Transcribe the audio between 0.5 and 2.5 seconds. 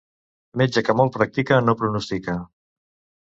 Metge que molt practica no pronostica.